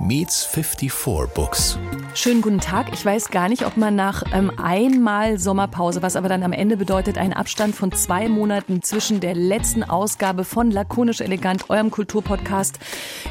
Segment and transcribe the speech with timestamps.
[0.00, 0.92] meets 54
[1.34, 1.78] Books.
[2.14, 2.92] Schönen guten Tag.
[2.92, 6.76] Ich weiß gar nicht, ob man nach ähm, einmal Sommerpause, was aber dann am Ende
[6.76, 12.78] bedeutet, einen Abstand von zwei Monaten zwischen der letzten Ausgabe von Lakonisch Elegant, eurem Kulturpodcast,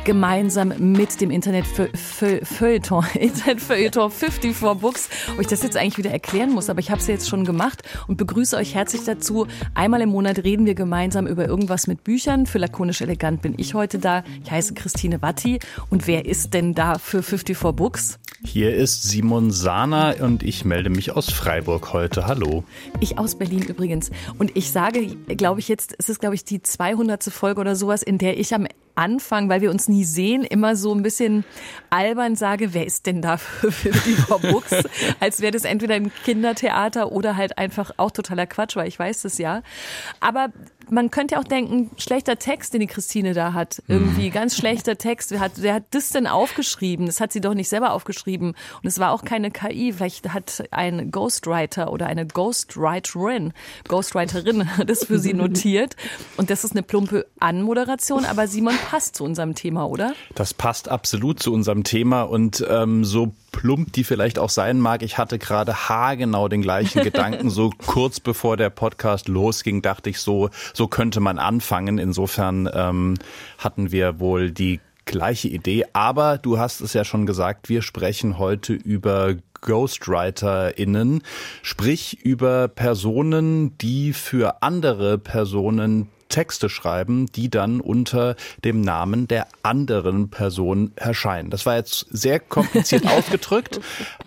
[0.03, 6.11] gemeinsam mit dem Internet Feuilleton, Internet Feuilleton 54 Books, ob ich das jetzt eigentlich wieder
[6.11, 9.47] erklären muss, aber ich habe es jetzt schon gemacht und begrüße euch herzlich dazu.
[9.73, 12.45] Einmal im Monat reden wir gemeinsam über irgendwas mit Büchern.
[12.45, 14.23] Für Lakonisch Elegant bin ich heute da.
[14.43, 18.19] Ich heiße Christine Watti und wer ist denn da für 54 Books?
[18.43, 22.25] Hier ist Simon Sahner und ich melde mich aus Freiburg heute.
[22.25, 22.63] Hallo.
[22.99, 24.09] Ich aus Berlin übrigens.
[24.39, 27.23] Und ich sage, glaube ich jetzt, es ist glaube ich die 200.
[27.25, 30.93] Folge oder sowas, in der ich am Anfang, weil wir uns nie sehen, immer so
[30.93, 31.43] ein bisschen
[31.89, 34.17] albern sage, wer ist denn da für, die
[34.51, 34.73] Books?
[35.19, 39.23] Als wäre das entweder ein Kindertheater oder halt einfach auch totaler Quatsch, weil ich weiß
[39.23, 39.61] das ja.
[40.19, 40.49] Aber
[40.89, 43.81] man könnte ja auch denken, schlechter Text, den die Christine da hat.
[43.87, 44.33] Irgendwie mhm.
[44.33, 45.31] ganz schlechter Text.
[45.31, 47.05] Wer hat, wer hat das denn aufgeschrieben?
[47.05, 48.49] Das hat sie doch nicht selber aufgeschrieben.
[48.49, 49.93] Und es war auch keine KI.
[49.93, 53.53] Vielleicht hat ein Ghostwriter oder eine Ghostwriterin,
[53.87, 55.95] Ghostwriterin das für sie notiert.
[56.37, 60.13] Und das ist eine plumpe Anmoderation, aber Simon passt zu unserem Thema, oder?
[60.35, 65.01] Das passt absolut zu unserem Thema und ähm, so plump die vielleicht auch sein mag,
[65.01, 67.49] ich hatte gerade haargenau den gleichen Gedanken.
[67.49, 71.99] So kurz bevor der Podcast losging, dachte ich so, so könnte man anfangen.
[71.99, 73.13] Insofern ähm,
[73.57, 75.85] hatten wir wohl die gleiche Idee.
[75.93, 81.21] Aber du hast es ja schon gesagt, wir sprechen heute über GhostwriterInnen,
[81.61, 89.47] sprich über Personen, die für andere Personen Texte schreiben, die dann unter dem Namen der
[89.61, 91.51] anderen Person erscheinen.
[91.51, 93.79] Das war jetzt sehr kompliziert ausgedrückt,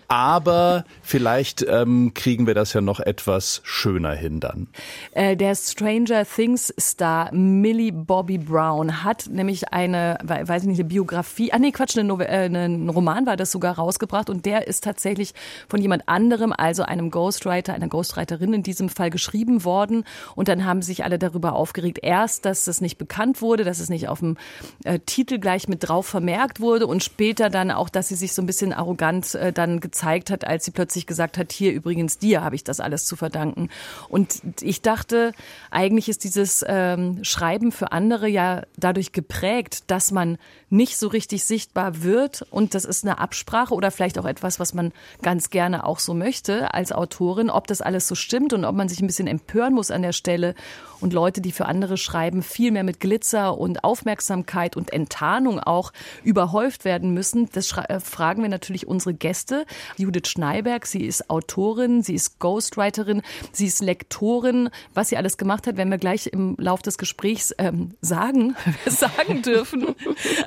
[0.07, 4.67] aber vielleicht ähm, kriegen wir das ja noch etwas schöner hin dann.
[5.11, 10.87] Äh, der Stranger Things Star Millie Bobby Brown hat nämlich eine, weiß ich nicht, eine
[10.87, 14.67] Biografie, ah nee, Quatsch, eine Novelle, äh, ein Roman war das sogar rausgebracht und der
[14.67, 15.33] ist tatsächlich
[15.67, 20.05] von jemand anderem, also einem Ghostwriter, einer Ghostwriterin in diesem Fall geschrieben worden
[20.35, 23.79] und dann haben sich alle darüber aufgeregt, mitgekriegt, erst, dass es nicht bekannt wurde, dass
[23.79, 24.37] es nicht auf dem
[24.83, 28.41] äh, Titel gleich mit drauf vermerkt wurde und später dann auch, dass sie sich so
[28.41, 32.43] ein bisschen arrogant äh, dann gezeigt hat, als sie plötzlich gesagt hat, hier übrigens dir
[32.43, 33.69] habe ich das alles zu verdanken.
[34.09, 35.33] Und ich dachte,
[35.71, 40.37] eigentlich ist dieses ähm, Schreiben für andere ja dadurch geprägt, dass man
[40.69, 44.73] nicht so richtig sichtbar wird und das ist eine Absprache oder vielleicht auch etwas, was
[44.73, 44.91] man
[45.21, 48.89] ganz gerne auch so möchte als Autorin, ob das alles so stimmt und ob man
[48.89, 50.55] sich ein bisschen empören muss an der Stelle
[50.99, 55.93] und Leute, die für andere schreiben, viel mehr mit Glitzer und Aufmerksamkeit und Enttarnung auch
[56.23, 57.49] überhäuft werden müssen.
[57.53, 59.65] Das äh, fragen wir natürlich unsere Gäste.
[59.97, 64.69] Judith Schneiberg, sie ist Autorin, sie ist Ghostwriterin, sie ist Lektorin.
[64.93, 69.41] Was sie alles gemacht hat, werden wir gleich im Lauf des Gesprächs ähm, sagen, sagen
[69.41, 69.95] dürfen.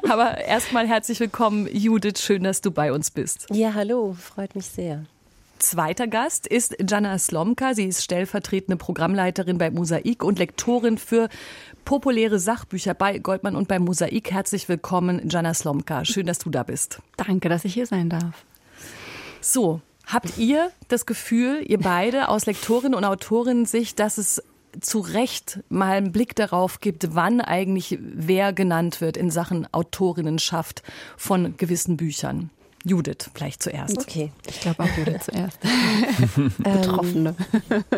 [0.08, 2.20] Aber erstmal herzlich willkommen, Judith.
[2.20, 3.46] Schön, dass du bei uns bist.
[3.50, 5.04] Ja, hallo, freut mich sehr.
[5.58, 7.74] Zweiter Gast ist Jana Slomka.
[7.74, 11.28] Sie ist stellvertretende Programmleiterin bei Mosaik und Lektorin für
[11.84, 14.30] populäre Sachbücher bei Goldmann und bei Mosaik.
[14.30, 16.04] Herzlich willkommen, Jana Slomka.
[16.04, 17.00] Schön, dass du da bist.
[17.16, 18.44] Danke, dass ich hier sein darf.
[19.40, 24.42] So, habt ihr das Gefühl, ihr beide aus Lektorin und Autorin-Sicht, dass es
[24.80, 30.82] zu Recht mal einen Blick darauf gibt, wann eigentlich wer genannt wird in Sachen Autorinnenschaft
[31.16, 32.50] von gewissen Büchern?
[32.88, 33.98] Judith vielleicht zuerst.
[33.98, 34.32] Okay.
[34.48, 35.58] Ich glaube auch Judith zuerst.
[36.58, 37.34] Betroffene.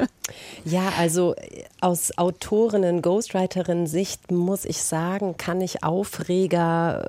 [0.65, 1.35] ja, also
[1.81, 7.07] aus Autorinnen, Ghostwriterinnen-Sicht muss ich sagen, kann ich Aufreger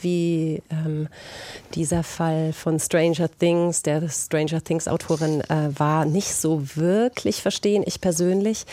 [0.00, 1.08] wie ähm,
[1.74, 8.00] dieser Fall von Stranger Things, der Stranger Things-Autorin äh, war, nicht so wirklich verstehen, ich
[8.00, 8.64] persönlich,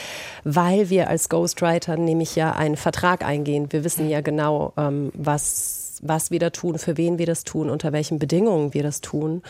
[0.44, 3.72] weil wir als Ghostwriter nämlich ja einen Vertrag eingehen.
[3.72, 7.70] Wir wissen ja genau, ähm, was was wir da tun, für wen wir das tun,
[7.70, 9.42] unter welchen Bedingungen wir das tun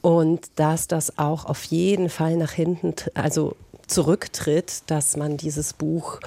[0.00, 3.56] und dass das auch auf jeden Fall nach hinten, also
[3.86, 6.20] zurücktritt, dass man dieses Buch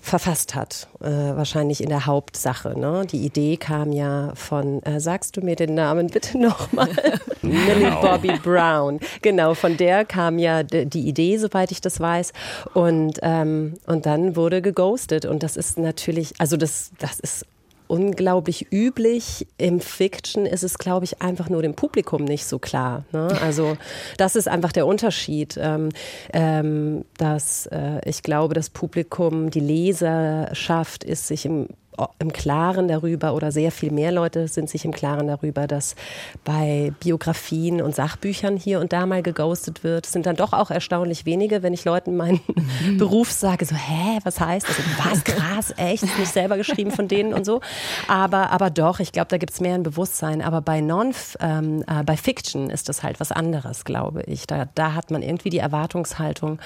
[0.00, 2.78] verfasst hat, äh, wahrscheinlich in der Hauptsache.
[2.78, 3.06] Ne?
[3.10, 6.88] Die Idee kam ja von, äh, sagst du mir den Namen bitte nochmal?
[7.42, 8.00] Millie genau.
[8.00, 9.00] Bobby Brown.
[9.22, 12.32] Genau, von der kam ja die Idee, soweit ich das weiß.
[12.74, 15.26] Und, ähm, und dann wurde geghostet.
[15.26, 17.44] Und das ist natürlich, also das, das ist
[17.88, 19.46] unglaublich üblich.
[19.58, 23.04] Im Fiction ist es, glaube ich, einfach nur dem Publikum nicht so klar.
[23.12, 23.28] Ne?
[23.42, 23.76] Also
[24.16, 25.88] das ist einfach der Unterschied, ähm,
[26.32, 31.68] ähm, dass äh, ich glaube, das Publikum, die Leserschaft ist sich im
[32.18, 35.96] im Klaren darüber oder sehr viel mehr Leute sind sich im Klaren darüber, dass
[36.44, 40.06] bei Biografien und Sachbüchern hier und da mal geghostet wird.
[40.06, 42.40] Es sind dann doch auch erstaunlich wenige, wenn ich Leuten meinen
[42.98, 44.78] Beruf sage, so, hä, was heißt das?
[45.04, 47.60] Was krass, echt, ist nicht selber geschrieben von denen und so.
[48.06, 50.42] Aber, aber doch, ich glaube, da gibt es mehr ein Bewusstsein.
[50.42, 54.46] Aber bei Non, ähm, äh, bei Fiction ist das halt was anderes, glaube ich.
[54.46, 56.58] Da, da hat man irgendwie die Erwartungshaltung,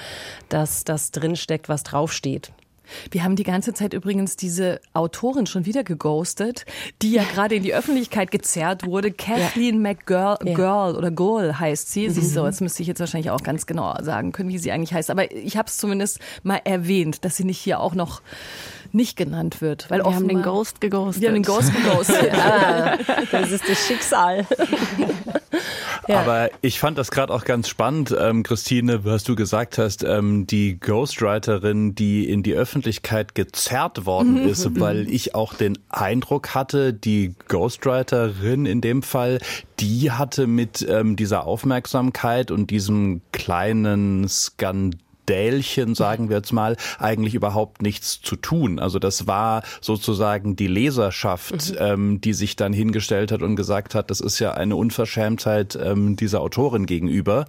[0.49, 2.51] dass das drinsteckt, was draufsteht.
[3.11, 6.65] Wir haben die ganze Zeit übrigens diese Autorin schon wieder geghostet,
[7.01, 9.11] die ja gerade in die Öffentlichkeit gezerrt wurde.
[9.11, 9.93] Kathleen ja.
[9.93, 10.53] McGirl ja.
[10.53, 12.09] Girl oder Girl heißt sie.
[12.09, 12.13] Mhm.
[12.13, 15.09] So, jetzt müsste ich jetzt wahrscheinlich auch ganz genau sagen können, wie sie eigentlich heißt.
[15.09, 18.21] Aber ich habe es zumindest mal erwähnt, dass sie nicht hier auch noch
[18.91, 19.89] nicht genannt wird.
[19.89, 21.21] Weil wir haben den Ghost geghostet.
[21.21, 22.31] Wir haben den Ghost geghostet.
[22.37, 22.97] ah,
[23.31, 24.45] das ist das Schicksal.
[26.07, 26.21] ja.
[26.21, 30.47] Aber ich fand das gerade auch ganz spannend, ähm, Christine, was du gesagt hast, ähm,
[30.47, 34.49] die Ghostwriterin, die in die Öffentlichkeit gezerrt worden mhm.
[34.49, 39.39] ist, weil ich auch den Eindruck hatte, die Ghostwriterin in dem Fall,
[39.79, 46.77] die hatte mit ähm, dieser Aufmerksamkeit und diesem kleinen Skandal Dälchen, sagen wir jetzt mal,
[46.99, 48.79] eigentlich überhaupt nichts zu tun.
[48.79, 51.77] Also das war sozusagen die Leserschaft, mhm.
[51.79, 56.15] ähm, die sich dann hingestellt hat und gesagt hat, das ist ja eine Unverschämtheit ähm,
[56.15, 57.45] dieser Autorin gegenüber,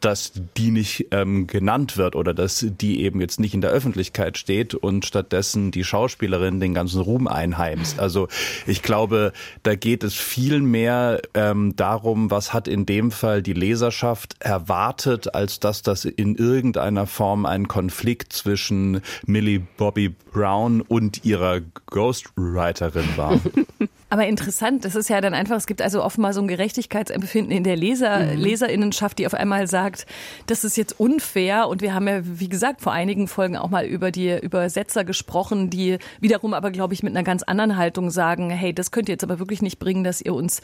[0.00, 4.38] dass die nicht ähm, genannt wird oder dass die eben jetzt nicht in der Öffentlichkeit
[4.38, 7.98] steht und stattdessen die Schauspielerin den ganzen Ruhm einheimst.
[7.98, 8.28] Also
[8.66, 13.52] ich glaube, da geht es viel mehr ähm, darum, was hat in dem Fall die
[13.52, 21.24] Leserschaft erwartet, als dass das in irgendeiner Form ein Konflikt zwischen Millie Bobby Brown und
[21.24, 23.40] ihrer Ghostwriterin war.
[24.10, 27.62] Aber interessant, das ist ja dann einfach, es gibt also offenbar so ein Gerechtigkeitsempfinden in
[27.62, 28.38] der Leser, mhm.
[28.38, 30.06] Leserinnenschaft, die auf einmal sagt,
[30.46, 31.68] das ist jetzt unfair.
[31.68, 35.68] Und wir haben ja, wie gesagt, vor einigen Folgen auch mal über die Übersetzer gesprochen,
[35.68, 39.14] die wiederum aber, glaube ich, mit einer ganz anderen Haltung sagen, hey, das könnt ihr
[39.14, 40.62] jetzt aber wirklich nicht bringen, dass ihr uns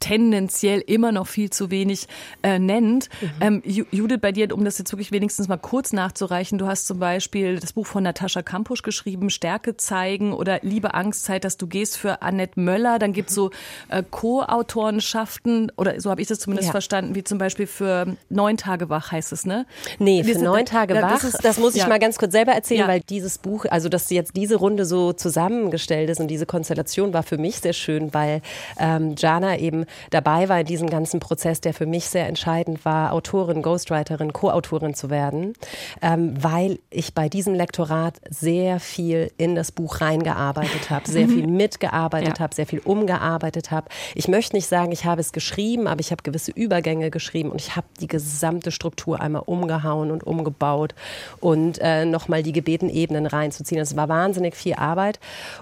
[0.00, 2.08] tendenziell immer noch viel zu wenig
[2.42, 3.10] äh, nennt.
[3.20, 3.62] Mhm.
[3.66, 6.98] Ähm, Judith, bei dir, um das jetzt wirklich wenigstens mal kurz nachzureichen, du hast zum
[6.98, 11.98] Beispiel das Buch von Natascha Kampusch geschrieben, Stärke zeigen oder Liebe Angstzeit, dass du gehst
[11.98, 13.50] für Annette Möller Schriftsteller, dann gibt es so
[13.88, 16.72] äh, Co-Autorenschaften, oder so habe ich das zumindest ja.
[16.72, 19.66] verstanden, wie zum Beispiel für Neun Tage wach heißt es, ne?
[19.98, 21.88] Nee, für Neun Tage da, wach, das, ist, das, muss ich ja.
[21.88, 22.88] mal ganz kurz selber erzählen, ja.
[22.88, 27.22] weil dieses Buch, also dass jetzt diese Runde so zusammengestellt ist und diese Konstellation war
[27.22, 28.42] für mich sehr schön, weil
[28.78, 33.12] ähm, Jana eben dabei war in diesem ganzen Prozess, der für mich sehr entscheidend war,
[33.12, 35.54] Autorin, Ghostwriterin, Co-Autorin zu werden,
[36.02, 41.46] ähm, weil ich bei diesem Lektorat sehr viel in das Buch reingearbeitet habe, sehr viel
[41.46, 43.88] mitgearbeitet habe, sehr viel viel umgearbeitet habe.
[44.14, 47.60] Ich möchte nicht sagen, ich habe es geschrieben, aber ich habe gewisse Übergänge geschrieben und
[47.60, 50.94] ich habe die gesamte Struktur einmal umgehauen und umgebaut
[51.40, 53.80] und äh, nochmal die gebeten Ebenen reinzuziehen.
[53.80, 55.18] Es war wahnsinnig viel Arbeit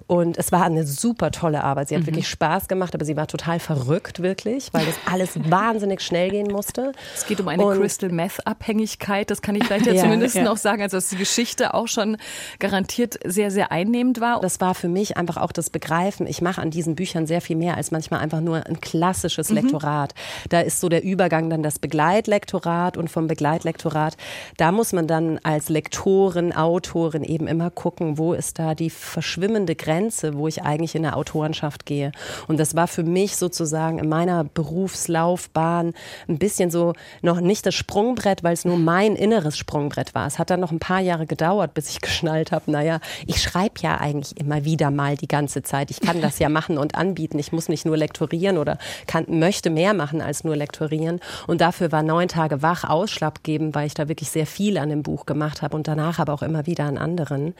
[0.06, 1.88] und es war eine super tolle Arbeit.
[1.88, 2.08] Sie hat mhm.
[2.08, 6.50] wirklich Spaß gemacht, aber sie war total verrückt, wirklich, weil das alles wahnsinnig schnell gehen
[6.50, 6.92] musste.
[7.14, 10.36] Es geht um eine und Crystal Meth Abhängigkeit, das kann ich vielleicht ja, ja zumindest
[10.36, 10.42] ja.
[10.42, 12.16] noch sagen, also dass die Geschichte auch schon
[12.58, 14.40] garantiert sehr, sehr einnehmend war.
[14.40, 17.42] Das war für mich einfach auch das Begreifen, ich mache an diesen Büchern Büchern sehr
[17.42, 19.56] viel mehr als manchmal einfach nur ein klassisches mhm.
[19.56, 20.14] Lektorat.
[20.48, 24.16] Da ist so der Übergang dann das Begleitlektorat und vom Begleitlektorat,
[24.56, 29.74] da muss man dann als Lektorin, Autorin eben immer gucken, wo ist da die verschwimmende
[29.74, 32.10] Grenze, wo ich eigentlich in der Autorenschaft gehe.
[32.48, 35.92] Und das war für mich sozusagen in meiner Berufslaufbahn
[36.26, 40.26] ein bisschen so noch nicht das Sprungbrett, weil es nur mein inneres Sprungbrett war.
[40.26, 43.74] Es hat dann noch ein paar Jahre gedauert, bis ich geschnallt habe, naja, ich schreibe
[43.80, 45.90] ja eigentlich immer wieder mal die ganze Zeit.
[45.90, 47.38] Ich kann das ja machen und anbieten.
[47.38, 51.20] Ich muss nicht nur lektorieren oder kann, möchte mehr machen als nur lektorieren.
[51.46, 55.02] Und dafür war neun Tage wach ausschlaggebend, weil ich da wirklich sehr viel an dem
[55.02, 57.54] Buch gemacht habe und danach aber auch immer wieder an anderen.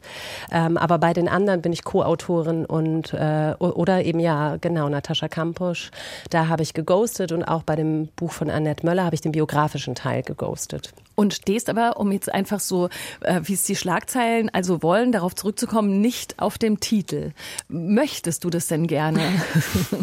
[0.51, 5.27] Ähm, aber bei den anderen bin ich Co-Autorin und äh, oder eben ja genau Natascha
[5.27, 5.91] Kampusch.
[6.29, 9.31] Da habe ich geghostet und auch bei dem Buch von Annette Möller habe ich den
[9.31, 10.93] biografischen Teil geghostet.
[11.15, 12.89] Und stehst aber, um jetzt einfach so,
[13.21, 17.31] äh, wie es die Schlagzeilen also wollen, darauf zurückzukommen, nicht auf dem Titel.
[17.69, 19.21] Möchtest du das denn gerne?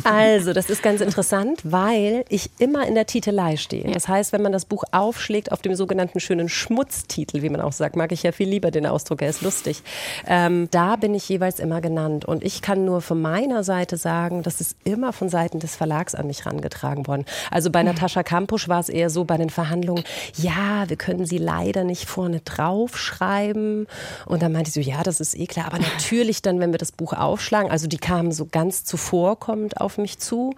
[0.04, 3.90] Also, das ist ganz interessant, weil ich immer in der Titelei stehe.
[3.92, 7.72] Das heißt, wenn man das Buch aufschlägt auf dem sogenannten schönen Schmutztitel, wie man auch
[7.72, 9.82] sagt, mag ich ja viel lieber den Ausdruck, er ist lustig.
[10.26, 12.24] Ähm, da bin ich jeweils immer genannt.
[12.24, 16.14] Und ich kann nur von meiner Seite sagen, das ist immer von Seiten des Verlags
[16.14, 17.24] an mich rangetragen worden.
[17.50, 17.82] Also bei.
[17.92, 20.04] Natascha Kampusch war es eher so bei den Verhandlungen,
[20.36, 23.86] ja, wir können sie leider nicht vorne draufschreiben.
[24.26, 25.66] Und dann meinte ich so, ja, das ist eh klar.
[25.66, 29.78] Aber natürlich dann, wenn wir das Buch aufschlagen, also die kamen so ganz zuvor vorkommt
[29.78, 30.54] auf mich zu.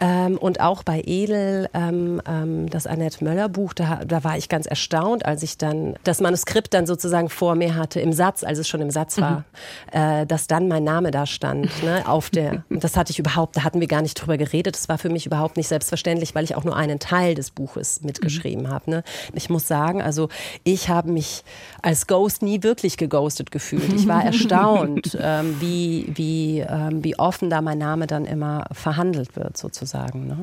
[0.00, 4.48] Ähm, und auch bei Edel, ähm, ähm, das Annette Möller Buch, da, da war ich
[4.48, 8.60] ganz erstaunt, als ich dann das Manuskript dann sozusagen vor mir hatte, im Satz, als
[8.60, 9.44] es schon im Satz war,
[9.92, 10.00] mhm.
[10.00, 13.64] äh, dass dann mein Name da stand, ne, auf der, das hatte ich überhaupt, da
[13.64, 16.54] hatten wir gar nicht drüber geredet, das war für mich überhaupt nicht selbstverständlich, weil ich
[16.54, 18.70] auch nur einen Teil des Buches mitgeschrieben mhm.
[18.70, 18.90] habe.
[18.90, 19.02] Ne.
[19.34, 20.30] Ich muss sagen, also
[20.64, 21.44] ich habe mich
[21.82, 23.92] als Ghost nie wirklich geghostet gefühlt.
[23.92, 29.36] Ich war erstaunt, ähm, wie, wie, ähm, wie offen da mein Name dann immer verhandelt
[29.36, 30.26] wird, sozusagen.
[30.26, 30.40] Ne?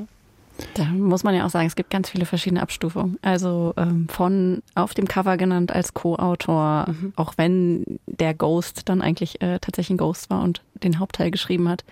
[0.76, 3.18] Da muss man ja auch sagen, es gibt ganz viele verschiedene Abstufungen.
[3.22, 7.14] Also ähm, von auf dem Cover genannt als Co-Autor, mhm.
[7.16, 11.70] auch wenn der Ghost dann eigentlich äh, tatsächlich ein Ghost war und den Hauptteil geschrieben
[11.70, 11.84] hat,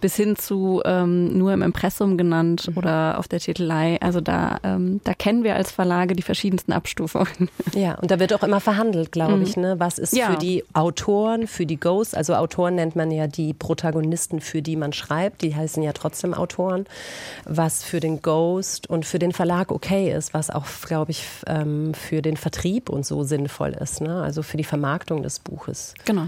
[0.00, 2.78] bis hin zu ähm, nur im Impressum genannt mhm.
[2.78, 4.00] oder auf der Titelei.
[4.00, 7.28] Also da, ähm, da kennen wir als Verlage die verschiedensten Abstufungen.
[7.74, 9.42] Ja, und da wird auch immer verhandelt, glaube mhm.
[9.42, 9.56] ich.
[9.56, 9.76] Ne?
[9.78, 10.30] Was ist ja.
[10.30, 14.76] für die Autoren, für die Ghosts, also Autoren nennt man ja die Protagonisten, für die
[14.76, 16.86] man schreibt, die heißen ja trotzdem Autoren,
[17.44, 21.94] was für den Ghost und für den Verlag okay ist, was auch, glaube ich, ähm,
[21.94, 24.22] für den Vertrieb und so sinnvoll ist, ne?
[24.22, 25.94] also für die Vermarktung des Buches.
[26.04, 26.26] Genau.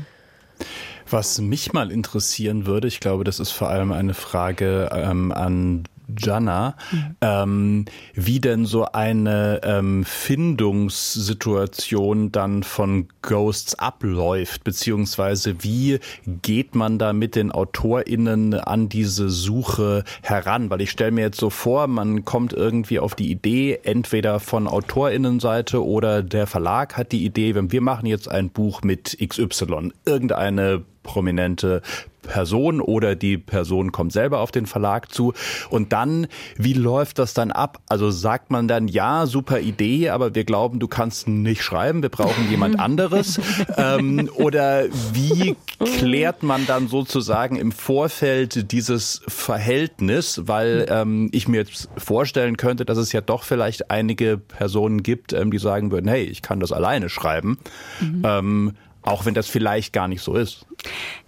[1.11, 5.85] Was mich mal interessieren würde, ich glaube, das ist vor allem eine Frage ähm, an
[6.19, 7.17] Jana, mhm.
[7.21, 16.99] ähm, wie denn so eine ähm, Findungssituation dann von Ghosts abläuft, beziehungsweise wie geht man
[16.99, 20.71] da mit den AutorInnen an diese Suche heran?
[20.71, 24.67] Weil ich stelle mir jetzt so vor, man kommt irgendwie auf die Idee, entweder von
[24.67, 29.93] AutorInnenseite oder der Verlag hat die Idee, wenn wir machen jetzt ein Buch mit XY,
[30.05, 31.83] irgendeine prominente
[32.23, 35.35] Person oder die Person kommt selber auf den Verlag zu.
[35.71, 37.81] Und dann, wie läuft das dann ab?
[37.89, 42.09] Also sagt man dann, ja, super Idee, aber wir glauben, du kannst nicht schreiben, wir
[42.09, 43.41] brauchen jemand anderes.
[43.77, 45.57] ähm, oder wie
[45.99, 50.43] klärt man dann sozusagen im Vorfeld dieses Verhältnis?
[50.47, 55.33] Weil ähm, ich mir jetzt vorstellen könnte, dass es ja doch vielleicht einige Personen gibt,
[55.33, 57.59] ähm, die sagen würden, hey, ich kann das alleine schreiben.
[58.01, 58.23] Mhm.
[58.25, 60.65] Ähm, auch wenn das vielleicht gar nicht so ist.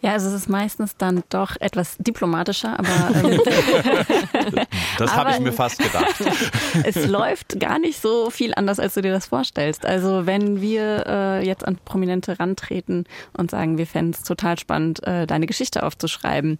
[0.04, 2.88] Ja, also es ist meistens dann doch etwas diplomatischer, aber
[3.24, 3.40] ähm,
[4.98, 6.14] das habe ich mir fast gedacht.
[6.84, 9.86] es läuft gar nicht so viel anders, als du dir das vorstellst.
[9.86, 15.02] Also wenn wir äh, jetzt an Prominente rantreten und sagen, wir fänden es total spannend,
[15.06, 16.58] äh, deine Geschichte aufzuschreiben,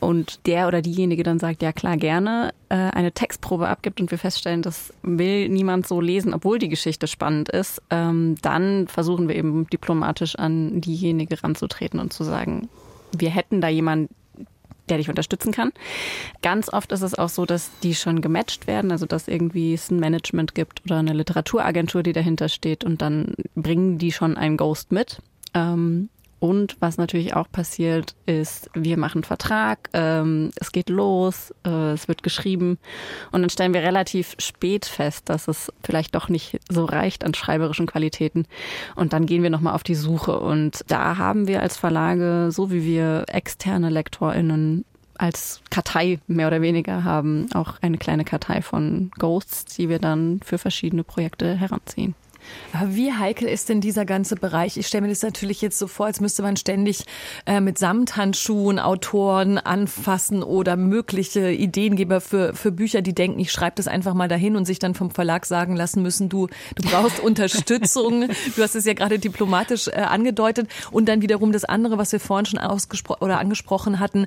[0.00, 4.18] und der oder diejenige dann sagt, ja klar, gerne, äh, eine Textprobe abgibt und wir
[4.18, 9.34] feststellen, das will niemand so lesen, obwohl die Geschichte spannend ist, ähm, dann versuchen wir
[9.34, 12.68] eben diplomatisch an diejenige ranzutreten und zu sagen,
[13.12, 14.14] wir hätten da jemanden,
[14.88, 15.72] der dich unterstützen kann.
[16.42, 19.90] Ganz oft ist es auch so, dass die schon gematcht werden, also dass irgendwie es
[19.90, 24.56] ein Management gibt oder eine Literaturagentur, die dahinter steht und dann bringen die schon einen
[24.56, 25.20] Ghost mit.
[25.54, 26.08] Ähm,
[26.40, 31.92] und was natürlich auch passiert, ist, wir machen einen Vertrag, ähm, es geht los, äh,
[31.92, 32.78] es wird geschrieben
[33.30, 37.34] und dann stellen wir relativ spät fest, dass es vielleicht doch nicht so reicht an
[37.34, 38.46] schreiberischen Qualitäten.
[38.96, 40.40] Und dann gehen wir nochmal auf die Suche.
[40.40, 44.84] Und da haben wir als Verlage, so wie wir externe LektorInnen
[45.18, 50.40] als Kartei mehr oder weniger haben, auch eine kleine Kartei von Ghosts, die wir dann
[50.42, 52.14] für verschiedene Projekte heranziehen.
[52.72, 54.76] Aber wie heikel ist denn dieser ganze Bereich?
[54.76, 57.04] Ich stelle mir das natürlich jetzt so vor, als müsste man ständig
[57.46, 63.76] äh, mit Samthandschuhen Autoren anfassen oder mögliche Ideengeber für, für Bücher, die denken, ich schreibe
[63.76, 67.20] das einfach mal dahin und sich dann vom Verlag sagen lassen müssen, du, du brauchst
[67.22, 68.28] Unterstützung.
[68.56, 70.68] du hast es ja gerade diplomatisch äh, angedeutet.
[70.90, 74.26] Und dann wiederum das andere, was wir vorhin schon ausgesprochen oder angesprochen hatten,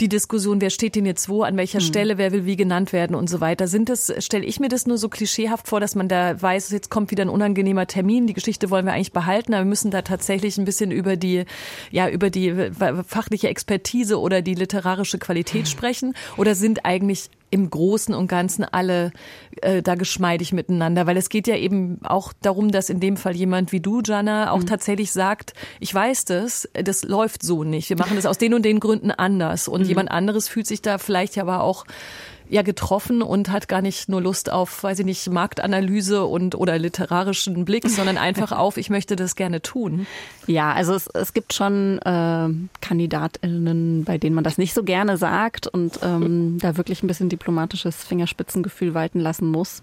[0.00, 1.86] die Diskussion, wer steht denn jetzt wo, an welcher hm.
[1.86, 3.66] Stelle, wer will wie genannt werden und so weiter.
[3.66, 6.90] Sind das, stelle ich mir das nur so klischeehaft vor, dass man da weiß, jetzt
[6.90, 10.02] kommt wieder ein unangenehmer Termin, die Geschichte wollen wir eigentlich behalten, aber wir müssen da
[10.02, 11.44] tatsächlich ein bisschen über die,
[11.90, 12.70] ja, über die
[13.06, 16.14] fachliche Expertise oder die literarische Qualität sprechen?
[16.36, 19.10] Oder sind eigentlich im Großen und Ganzen alle
[19.62, 23.34] äh, da geschmeidig miteinander, weil es geht ja eben auch darum, dass in dem Fall
[23.34, 24.66] jemand wie du, Jana, auch mhm.
[24.66, 27.90] tatsächlich sagt, ich weiß das, das läuft so nicht.
[27.90, 29.66] Wir machen das aus den und den Gründen anders.
[29.66, 29.88] Und mhm.
[29.88, 31.84] jemand anderes fühlt sich da vielleicht aber auch
[32.50, 36.78] ja getroffen und hat gar nicht nur Lust auf, weiß ich nicht, Marktanalyse und oder
[36.78, 40.06] literarischen Blick, sondern einfach auf, ich möchte das gerne tun.
[40.46, 42.48] Ja, also es, es gibt schon äh,
[42.80, 47.28] KandidatInnen, bei denen man das nicht so gerne sagt und ähm, da wirklich ein bisschen
[47.28, 49.80] diplomatisches Fingerspitzengefühl walten lassen muss.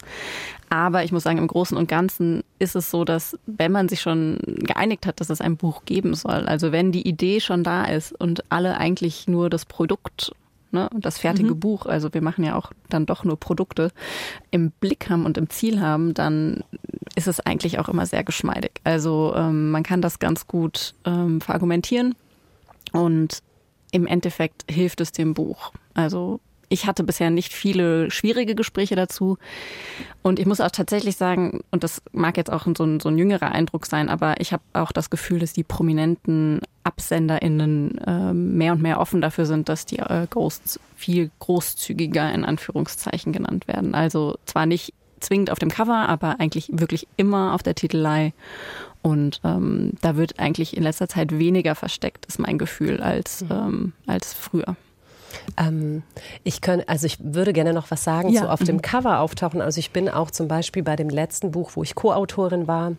[0.70, 4.02] Aber ich muss sagen, im Großen und Ganzen ist es so, dass wenn man sich
[4.02, 7.86] schon geeinigt hat, dass es ein Buch geben soll, also wenn die Idee schon da
[7.86, 10.34] ist und alle eigentlich nur das Produkt
[10.72, 11.60] ne, das fertige mhm.
[11.60, 13.92] Buch, also wir machen ja auch dann doch nur Produkte,
[14.52, 16.64] im Blick haben und im Ziel haben, dann
[17.16, 18.82] ist es eigentlich auch immer sehr geschmeidig.
[18.84, 22.16] Also ähm, man kann das ganz gut ähm, verargumentieren
[22.92, 23.42] und
[23.92, 25.72] im Endeffekt hilft es dem Buch.
[25.94, 29.38] Also ich hatte bisher nicht viele schwierige Gespräche dazu.
[30.22, 33.18] Und ich muss auch tatsächlich sagen, und das mag jetzt auch so ein, so ein
[33.18, 38.74] jüngerer Eindruck sein, aber ich habe auch das Gefühl, dass die prominenten AbsenderInnen äh, mehr
[38.74, 43.96] und mehr offen dafür sind, dass die äh, Ghosts viel großzügiger in Anführungszeichen genannt werden.
[43.96, 48.34] Also zwar nicht zwingend auf dem Cover, aber eigentlich wirklich immer auf der Titelei.
[49.02, 53.52] Und ähm, da wird eigentlich in letzter Zeit weniger versteckt, ist mein Gefühl, als, mhm.
[53.52, 54.76] ähm, als früher.
[55.58, 56.04] Ähm,
[56.44, 58.42] ich könnte, also ich würde gerne noch was sagen ja.
[58.42, 58.82] zu auf dem mhm.
[58.82, 59.62] Cover auftauchen.
[59.62, 62.94] Also ich bin auch zum Beispiel bei dem letzten Buch, wo ich Co-Autorin war,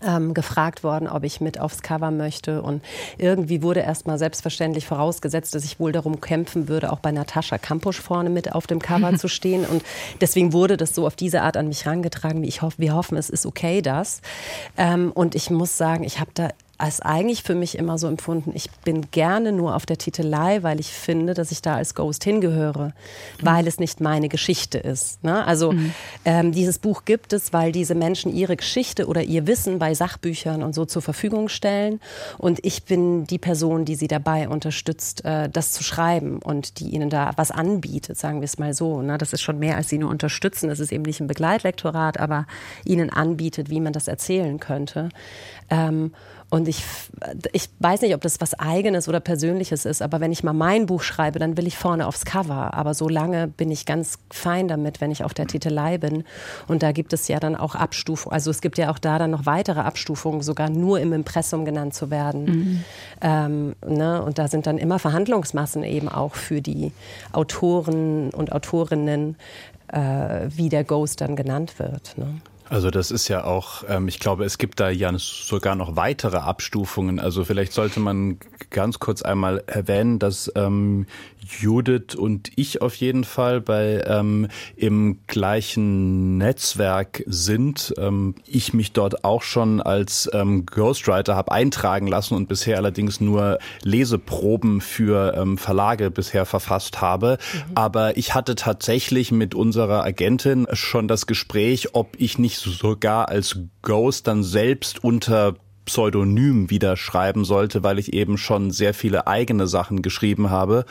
[0.00, 2.62] ähm, gefragt worden, ob ich mit aufs Cover möchte.
[2.62, 2.82] Und
[3.18, 8.00] irgendwie wurde erstmal selbstverständlich vorausgesetzt, dass ich wohl darum kämpfen würde, auch bei Natascha Kampusch
[8.00, 9.64] vorne mit auf dem Cover zu stehen.
[9.64, 9.82] Und
[10.20, 13.16] deswegen wurde das so auf diese Art an mich herangetragen, wie ich hoffe, wir hoffen,
[13.16, 14.22] es ist okay, das.
[14.76, 16.48] Ähm, und ich muss sagen, ich habe da
[16.82, 20.80] als eigentlich für mich immer so empfunden, ich bin gerne nur auf der Titelei, weil
[20.80, 22.92] ich finde, dass ich da als Ghost hingehöre, mhm.
[23.46, 25.22] weil es nicht meine Geschichte ist.
[25.22, 25.46] Ne?
[25.46, 25.94] Also mhm.
[26.24, 30.64] ähm, dieses Buch gibt es, weil diese Menschen ihre Geschichte oder ihr Wissen bei Sachbüchern
[30.64, 32.00] und so zur Verfügung stellen.
[32.36, 36.88] Und ich bin die Person, die sie dabei unterstützt, äh, das zu schreiben und die
[36.88, 39.02] ihnen da was anbietet, sagen wir es mal so.
[39.02, 39.18] Ne?
[39.18, 40.68] Das ist schon mehr als sie nur unterstützen.
[40.68, 42.48] Das ist eben nicht ein Begleitlektorat, aber
[42.84, 45.10] ihnen anbietet, wie man das erzählen könnte.
[45.70, 46.10] Ähm,
[46.52, 46.84] und ich,
[47.52, 50.84] ich weiß nicht, ob das was Eigenes oder Persönliches ist, aber wenn ich mal mein
[50.84, 52.74] Buch schreibe, dann will ich vorne aufs Cover.
[52.74, 56.24] Aber so lange bin ich ganz fein damit, wenn ich auf der Titelei bin.
[56.68, 58.34] Und da gibt es ja dann auch Abstufungen.
[58.34, 61.94] Also es gibt ja auch da dann noch weitere Abstufungen, sogar nur im Impressum genannt
[61.94, 62.44] zu werden.
[62.44, 62.84] Mhm.
[63.22, 64.22] Ähm, ne?
[64.22, 66.92] Und da sind dann immer Verhandlungsmassen eben auch für die
[67.32, 69.36] Autoren und Autorinnen,
[69.88, 72.18] äh, wie der Ghost dann genannt wird.
[72.18, 72.42] Ne?
[72.72, 76.38] Also das ist ja auch, ähm, ich glaube, es gibt da ja sogar noch weitere
[76.38, 77.20] Abstufungen.
[77.20, 78.38] Also vielleicht sollte man
[78.70, 81.04] ganz kurz einmal erwähnen, dass ähm,
[81.44, 87.94] Judith und ich auf jeden Fall bei ähm, im gleichen Netzwerk sind.
[87.98, 93.20] Ähm, ich mich dort auch schon als ähm, Ghostwriter habe eintragen lassen und bisher allerdings
[93.20, 97.38] nur Leseproben für ähm, Verlage bisher verfasst habe.
[97.52, 97.72] Mhm.
[97.74, 103.58] Aber ich hatte tatsächlich mit unserer Agentin schon das Gespräch, ob ich nicht sogar als
[103.82, 109.66] Ghost dann selbst unter Pseudonym wieder schreiben sollte, weil ich eben schon sehr viele eigene
[109.66, 110.84] Sachen geschrieben habe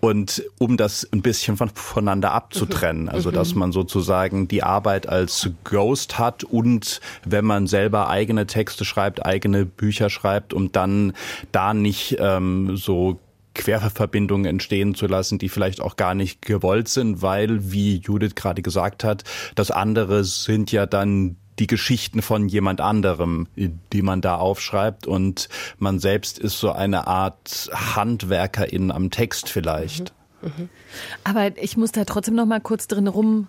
[0.00, 3.60] und um das ein bisschen von, voneinander abzutrennen, also dass mhm.
[3.60, 9.66] man sozusagen die Arbeit als Ghost hat und wenn man selber eigene Texte schreibt, eigene
[9.66, 11.12] Bücher schreibt, um dann
[11.52, 13.18] da nicht ähm, so
[13.58, 18.62] Querverbindungen entstehen zu lassen, die vielleicht auch gar nicht gewollt sind, weil, wie Judith gerade
[18.62, 19.24] gesagt hat,
[19.56, 25.48] das andere sind ja dann die Geschichten von jemand anderem, die man da aufschreibt und
[25.78, 30.12] man selbst ist so eine Art Handwerkerin am Text vielleicht.
[30.12, 30.17] Mhm.
[30.42, 30.68] Mhm.
[31.24, 33.48] Aber ich muss da trotzdem noch mal kurz drin rum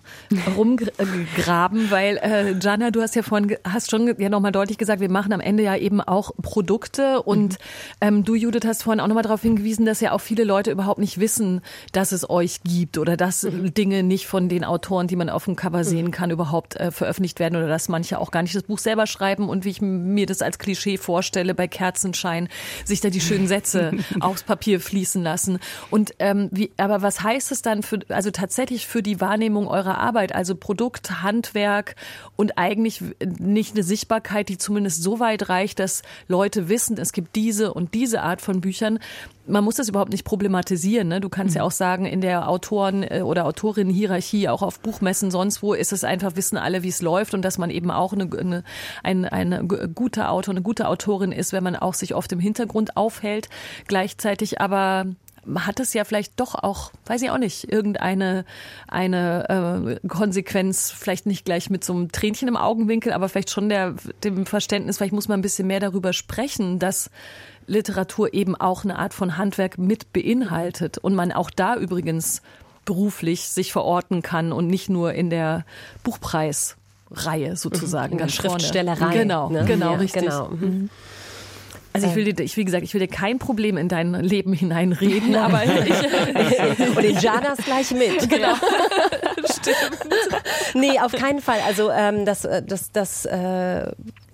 [0.56, 5.00] rumgraben, weil äh, Jana, du hast ja vorhin hast schon ja noch mal deutlich gesagt,
[5.00, 7.56] wir machen am Ende ja eben auch Produkte und mhm.
[8.00, 10.70] ähm, du Judith hast vorhin auch noch mal darauf hingewiesen, dass ja auch viele Leute
[10.70, 11.60] überhaupt nicht wissen,
[11.92, 13.72] dass es euch gibt oder dass mhm.
[13.72, 16.10] Dinge nicht von den Autoren, die man auf dem Cover sehen mhm.
[16.10, 19.48] kann, überhaupt äh, veröffentlicht werden oder dass manche auch gar nicht das Buch selber schreiben
[19.48, 22.48] und wie ich mir das als Klischee vorstelle bei Kerzenschein
[22.84, 25.58] sich da die schönen Sätze aufs Papier fließen lassen
[25.90, 29.98] und ähm, wie aber was heißt es dann für, also tatsächlich für die Wahrnehmung eurer
[29.98, 31.96] Arbeit, also Produkt, Handwerk
[32.36, 37.36] und eigentlich nicht eine Sichtbarkeit, die zumindest so weit reicht, dass Leute wissen, es gibt
[37.36, 38.98] diese und diese Art von Büchern.
[39.46, 41.08] Man muss das überhaupt nicht problematisieren.
[41.08, 41.20] Ne?
[41.20, 41.58] Du kannst mhm.
[41.58, 45.92] ja auch sagen, in der Autoren- äh, oder Autorinnen-Hierarchie, auch auf Buchmessen, sonst wo, ist
[45.92, 48.64] es einfach, wissen alle, wie es läuft und dass man eben auch eine, eine,
[49.02, 52.96] eine, eine gute Autor, eine gute Autorin ist, wenn man auch sich oft im Hintergrund
[52.96, 53.48] aufhält.
[53.86, 55.06] Gleichzeitig aber
[55.54, 58.44] hat es ja vielleicht doch auch, weiß ich auch nicht, irgendeine
[58.88, 63.68] eine äh, Konsequenz, vielleicht nicht gleich mit so einem Tränchen im Augenwinkel, aber vielleicht schon
[63.68, 67.10] der, dem Verständnis, vielleicht muss man ein bisschen mehr darüber sprechen, dass
[67.66, 72.42] Literatur eben auch eine Art von Handwerk mit beinhaltet und man auch da übrigens
[72.84, 75.64] beruflich sich verorten kann und nicht nur in der
[76.02, 78.12] Buchpreisreihe sozusagen.
[78.12, 79.14] In der Schriftstellerei.
[79.16, 79.64] Genau, ne?
[79.64, 80.22] genau, ja, richtig.
[80.22, 80.48] Genau.
[80.48, 80.90] Mhm.
[81.92, 84.52] Also ich will dir, ich, wie gesagt, ich will dir kein Problem in dein Leben
[84.52, 88.28] hineinreden, aber ich, und in Janas gleich mit.
[88.28, 88.54] Genau.
[89.44, 90.14] Stimmt.
[90.74, 91.58] Nee, auf keinen Fall.
[91.66, 93.90] Also ähm, das, äh, das, das äh,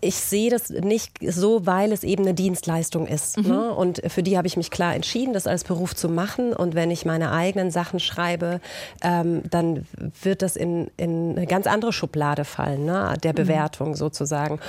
[0.06, 3.38] ich sehe das nicht so, weil es eben eine Dienstleistung ist.
[3.38, 3.48] Mhm.
[3.48, 3.74] Ne?
[3.74, 6.52] Und für die habe ich mich klar entschieden, das als Beruf zu machen.
[6.52, 8.60] Und wenn ich meine eigenen Sachen schreibe,
[9.02, 9.86] ähm, dann
[10.22, 13.14] wird das in, in eine ganz andere Schublade fallen, ne?
[13.22, 13.36] der mhm.
[13.36, 13.94] Bewertung mhm.
[13.94, 14.60] sozusagen.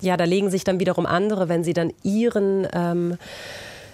[0.00, 3.18] Ja, da legen sich dann wiederum andere, wenn sie dann ihren ähm,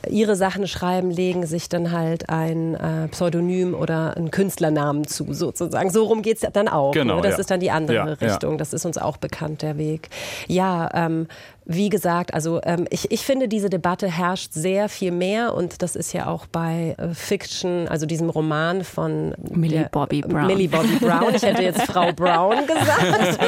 [0.08, 5.90] ihre Sachen schreiben, legen sich dann halt ein äh, Pseudonym oder einen Künstlernamen zu, sozusagen.
[5.90, 6.92] So rum geht es dann auch.
[6.92, 7.22] Genau, ne?
[7.22, 7.38] Das ja.
[7.40, 8.52] ist dann die andere Ja, Richtung.
[8.52, 8.56] ja.
[8.58, 10.08] Das ist uns auch bekannt, der Weg.
[10.46, 11.26] Ja, ähm,
[11.64, 15.96] wie gesagt, also ähm, ich, ich finde, diese Debatte herrscht sehr viel mehr und das
[15.96, 20.46] ist ja auch bei äh, Fiction, also diesem Roman von Millie der- Bobby Brown.
[20.46, 21.34] Millie Bobby Brown.
[21.34, 23.38] Ich hätte jetzt Frau Brown gesagt.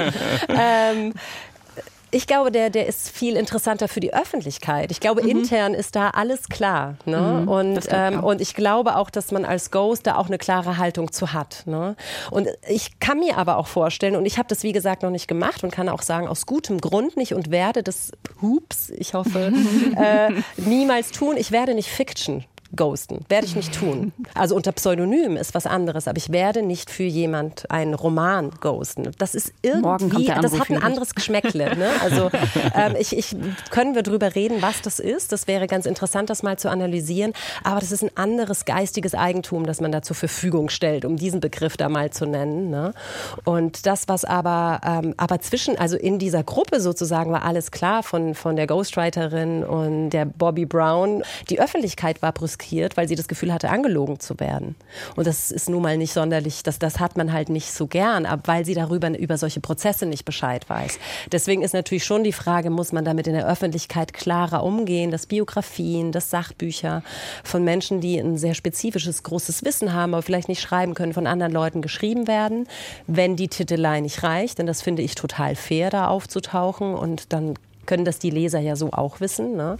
[0.48, 1.14] ähm,
[2.10, 4.90] ich glaube, der, der ist viel interessanter für die Öffentlichkeit.
[4.90, 6.96] Ich glaube, intern ist da alles klar.
[7.04, 7.44] Ne?
[7.46, 10.38] und, glaub ich ähm, und ich glaube auch, dass man als Ghost da auch eine
[10.38, 11.62] klare Haltung zu hat.
[11.66, 11.96] Ne?
[12.30, 15.28] Und ich kann mir aber auch vorstellen, und ich habe das wie gesagt noch nicht
[15.28, 19.52] gemacht und kann auch sagen, aus gutem Grund nicht und werde das, hups, ich hoffe,
[19.96, 21.36] äh, niemals tun.
[21.36, 23.24] Ich werde nicht Fiction ghosten.
[23.28, 24.12] Werde ich nicht tun.
[24.34, 29.10] Also unter Pseudonym ist was anderes, aber ich werde nicht für jemand einen Roman ghosten.
[29.18, 31.76] Das ist irgendwie, das hat ein anderes Geschmäckle.
[31.76, 31.90] Ne?
[32.00, 32.30] Also
[32.74, 33.36] ähm, ich, ich,
[33.70, 35.32] können wir drüber reden, was das ist?
[35.32, 37.32] Das wäre ganz interessant, das mal zu analysieren.
[37.64, 41.40] Aber das ist ein anderes geistiges Eigentum, das man da zur Verfügung stellt, um diesen
[41.40, 42.70] Begriff da mal zu nennen.
[42.70, 42.94] Ne?
[43.44, 48.02] Und das, was aber, ähm, aber zwischen, also in dieser Gruppe sozusagen war alles klar
[48.02, 51.22] von, von der Ghostwriterin und der Bobby Brown.
[51.48, 52.59] Die Öffentlichkeit war brüskiert,
[52.96, 54.76] weil sie das Gefühl hatte, angelogen zu werden.
[55.16, 58.26] Und das ist nun mal nicht sonderlich, das, das hat man halt nicht so gern,
[58.44, 60.98] weil sie darüber über solche Prozesse nicht Bescheid weiß.
[61.32, 65.26] Deswegen ist natürlich schon die Frage, muss man damit in der Öffentlichkeit klarer umgehen, dass
[65.26, 67.02] Biografien, dass Sachbücher
[67.44, 71.26] von Menschen, die ein sehr spezifisches, großes Wissen haben, aber vielleicht nicht schreiben können, von
[71.26, 72.66] anderen Leuten geschrieben werden,
[73.06, 74.58] wenn die Titelei nicht reicht.
[74.58, 77.54] Denn das finde ich total fair, da aufzutauchen und dann
[77.90, 79.56] können das die Leser ja so auch wissen.
[79.56, 79.76] Ne?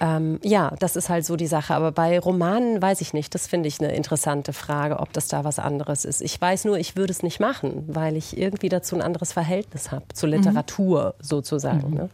[0.00, 1.74] Ähm, ja, das ist halt so die Sache.
[1.74, 3.34] Aber bei Romanen weiß ich nicht.
[3.34, 6.22] Das finde ich eine interessante Frage, ob das da was anderes ist.
[6.22, 9.90] Ich weiß nur, ich würde es nicht machen, weil ich irgendwie dazu ein anderes Verhältnis
[9.90, 11.92] habe, zur Literatur sozusagen.
[11.92, 12.08] Ne?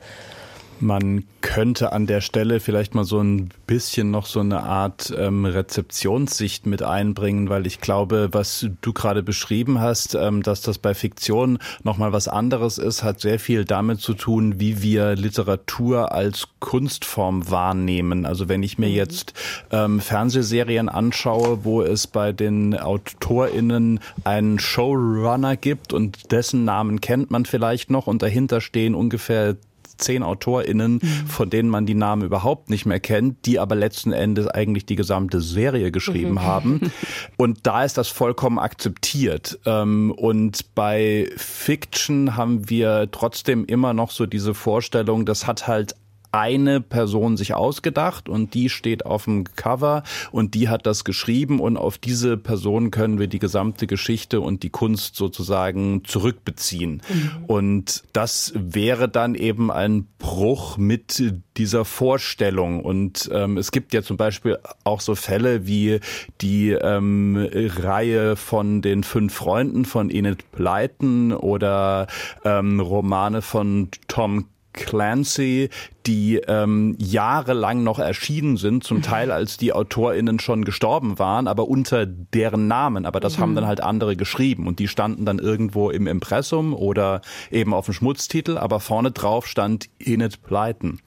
[0.80, 5.44] Man könnte an der Stelle vielleicht mal so ein bisschen noch so eine Art ähm,
[5.44, 10.94] Rezeptionssicht mit einbringen, weil ich glaube, was du gerade beschrieben hast, ähm, dass das bei
[10.94, 16.48] Fiktion nochmal was anderes ist, hat sehr viel damit zu tun, wie wir Literatur als
[16.60, 18.26] Kunstform wahrnehmen.
[18.26, 19.34] Also wenn ich mir jetzt
[19.70, 27.30] ähm, Fernsehserien anschaue, wo es bei den AutorInnen einen Showrunner gibt und dessen Namen kennt
[27.30, 29.56] man vielleicht noch und dahinter stehen ungefähr
[29.98, 34.46] zehn AutorInnen, von denen man die Namen überhaupt nicht mehr kennt, die aber letzten Endes
[34.46, 36.90] eigentlich die gesamte Serie geschrieben haben.
[37.36, 39.58] Und da ist das vollkommen akzeptiert.
[39.66, 45.94] Ähm, Und bei Fiction haben wir trotzdem immer noch so diese Vorstellung, das hat halt
[46.32, 51.60] eine Person sich ausgedacht und die steht auf dem Cover und die hat das geschrieben
[51.60, 57.02] und auf diese Person können wir die gesamte Geschichte und die Kunst sozusagen zurückbeziehen.
[57.46, 61.22] Und das wäre dann eben ein Bruch mit
[61.56, 62.84] dieser Vorstellung.
[62.84, 66.00] Und ähm, es gibt ja zum Beispiel auch so Fälle wie
[66.40, 72.06] die ähm, Reihe von den fünf Freunden von Enid Blyton oder
[72.44, 75.70] ähm, Romane von Tom Clancy,
[76.06, 81.68] die ähm, jahrelang noch erschienen sind, zum Teil als die AutorInnen schon gestorben waren, aber
[81.68, 83.04] unter deren Namen.
[83.04, 87.20] Aber das haben dann halt andere geschrieben und die standen dann irgendwo im Impressum oder
[87.50, 91.00] eben auf dem Schmutztitel, aber vorne drauf stand Enid Blyton,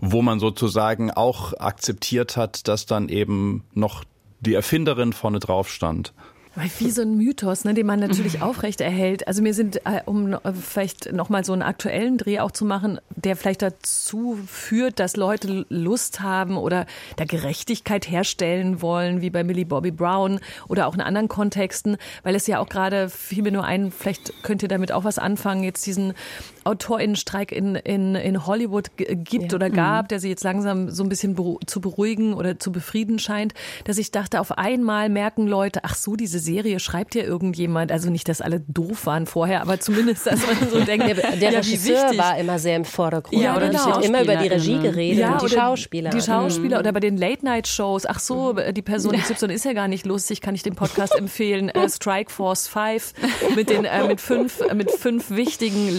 [0.00, 4.04] wo man sozusagen auch akzeptiert hat, dass dann eben noch
[4.40, 6.12] die Erfinderin vorne drauf stand.
[6.54, 9.26] Weil Wie so ein Mythos, ne, den man natürlich aufrecht erhält.
[9.26, 13.00] Also mir sind, äh, um äh, vielleicht nochmal so einen aktuellen Dreh auch zu machen,
[13.16, 16.86] der vielleicht dazu führt, dass Leute Lust haben oder
[17.16, 22.34] da Gerechtigkeit herstellen wollen, wie bei Millie Bobby Brown oder auch in anderen Kontexten, weil
[22.34, 25.64] es ja auch gerade, fiel mir nur ein, vielleicht könnt ihr damit auch was anfangen,
[25.64, 26.12] jetzt diesen
[26.64, 29.56] AutorInnenstreik in, in, in Hollywood gibt Ja.
[29.56, 33.18] oder gab, der sich jetzt langsam so ein bisschen beru zu beruhigen oder zu befrieden
[33.18, 37.92] scheint, dass ich dachte, auf einmal merken Leute, ach so, diese Serie schreibt ja irgendjemand,
[37.92, 41.50] also nicht, dass alle doof waren vorher, aber zumindest, dass man so denkt, Der, der
[41.52, 43.42] ja, Regisseur war immer sehr im Vordergrund.
[43.42, 43.80] Ja, oder genau.
[43.90, 44.82] Es wird immer über die Regie SchauspielerInnen.
[44.82, 46.10] geredet und die Schauspieler.
[46.10, 46.80] Die Schauspieler Mhm.
[46.80, 48.06] oder bei den Late-Night-Shows.
[48.06, 51.68] Ach so, die Person XY ist ja gar nicht lustig, kann ich den Podcast empfehlen.
[51.68, 53.14] Äh, Strike Force 5
[53.56, 55.90] mit den äh, mit fünf mit fünf wichtigen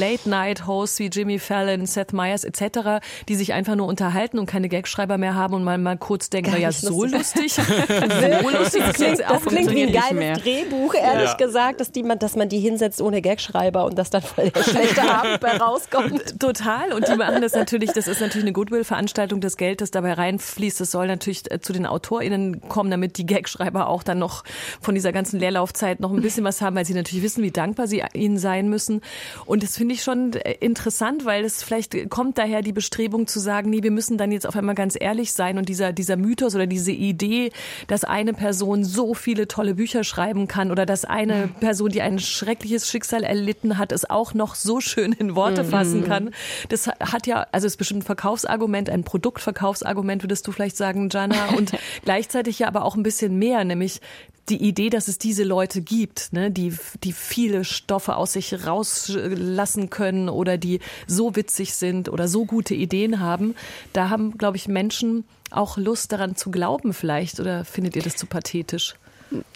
[0.54, 5.18] Late-Night-Hosts wie Jimmy Fallon, Seth Meyers etc., die sich einfach nur unterhalten und keine Gagschreiber
[5.18, 7.54] mehr haben und mal mal kurz denken, Gar na ja, nicht so lustig.
[7.54, 11.34] so lustig Das klingt, das klingt wie ein geiles Drehbuch, ehrlich ja.
[11.36, 14.64] gesagt, dass, die man, dass man die hinsetzt ohne Gagschreiber und dass dann voll der
[14.64, 16.40] schlechte Abend rauskommt.
[16.40, 16.94] Total.
[16.94, 19.42] Und die machen das natürlich, das ist natürlich eine Goodwill-Veranstaltung.
[19.42, 23.26] Das Geld, das dabei reinfließt, das soll natürlich äh, zu den AutorInnen kommen, damit die
[23.26, 24.44] Gagschreiber auch dann noch
[24.82, 27.88] von dieser ganzen Leerlaufzeit noch ein bisschen was haben, weil sie natürlich wissen, wie dankbar
[27.88, 29.02] sie ihnen sein müssen.
[29.46, 33.70] Und das finde ich schon interessant, weil es vielleicht kommt daher die Bestrebung zu sagen,
[33.70, 36.68] nee, wir müssen dann jetzt auf einmal ganz ehrlich sein und dieser, dieser Mythos oder
[36.68, 37.52] diese Idee,
[37.88, 42.20] dass eine Person so viele tolle Bücher schreiben kann oder dass eine Person, die ein
[42.20, 45.70] schreckliches Schicksal erlitten hat, es auch noch so schön in Worte mhm.
[45.70, 46.32] fassen kann.
[46.70, 51.50] Das hat ja, also ist bestimmt ein Verkaufsargument, ein Produktverkaufsargument, würdest du vielleicht sagen, Jana,
[51.58, 51.72] und
[52.04, 54.02] gleichzeitig ja aber auch ein bisschen mehr, nämlich
[54.50, 59.90] die Idee, dass es diese Leute gibt, ne, die, die viele Stoffe aus sich rauslassen
[59.90, 63.56] können oder die so witzig sind oder so gute Ideen haben,
[63.94, 68.16] da haben, glaube ich, Menschen auch Lust daran zu glauben vielleicht oder findet ihr das
[68.16, 68.96] zu pathetisch?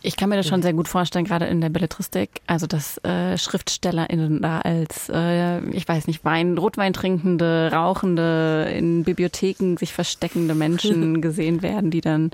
[0.01, 2.41] Ich kann mir das schon sehr gut vorstellen, gerade in der Belletristik.
[2.47, 9.03] Also, dass äh, SchriftstellerInnen da als, äh, ich weiß nicht, Wein, Rotwein trinkende, rauchende, in
[9.03, 12.31] Bibliotheken sich versteckende Menschen gesehen werden, die dann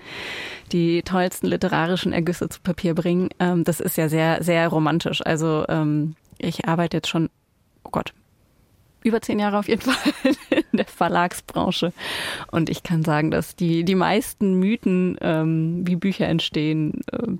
[0.71, 3.29] die tollsten literarischen Ergüsse zu Papier bringen.
[3.39, 5.25] Ähm, das ist ja sehr, sehr romantisch.
[5.25, 7.29] Also, ähm, ich arbeite jetzt schon,
[7.83, 8.13] oh Gott,
[9.03, 10.13] über zehn Jahre auf jeden Fall
[10.49, 11.93] in der Verlagsbranche.
[12.51, 17.37] Und ich kann sagen, dass die, die meisten Mythen, ähm, wie Bücher entstehen, äh,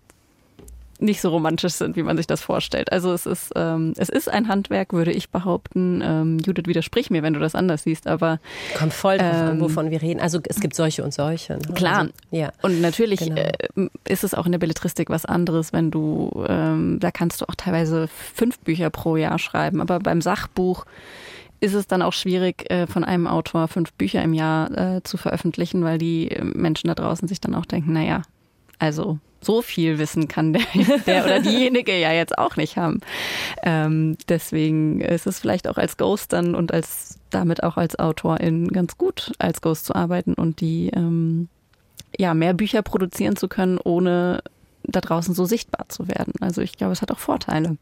[1.03, 2.91] nicht so romantisch sind, wie man sich das vorstellt.
[2.91, 6.01] Also es ist, ähm, es ist ein Handwerk, würde ich behaupten.
[6.03, 8.39] Ähm, Judith, widersprich mir, wenn du das anders siehst, aber
[8.77, 10.19] kommt voll drauf ähm, an, wovon wir reden.
[10.19, 11.53] Also es gibt solche und solche.
[11.53, 11.73] Ne?
[11.75, 11.99] Klar.
[11.99, 12.51] Also, ja.
[12.61, 13.41] Und natürlich genau.
[13.41, 17.49] äh, ist es auch in der Belletristik was anderes, wenn du, ähm, da kannst du
[17.49, 20.85] auch teilweise fünf Bücher pro Jahr schreiben, aber beim Sachbuch
[21.63, 25.15] ist es dann auch schwierig, äh, von einem Autor fünf Bücher im Jahr äh, zu
[25.15, 28.21] veröffentlichen, weil die Menschen da draußen sich dann auch denken, naja,
[28.79, 30.63] also so viel Wissen kann der,
[31.05, 32.99] der oder diejenige ja jetzt auch nicht haben.
[33.61, 38.67] Ähm, deswegen ist es vielleicht auch als Ghost dann und als damit auch als Autorin
[38.67, 41.47] ganz gut, als Ghost zu arbeiten und die ähm,
[42.17, 44.43] ja mehr Bücher produzieren zu können, ohne
[44.83, 46.33] da draußen so sichtbar zu werden.
[46.41, 47.77] Also ich glaube, es hat auch Vorteile.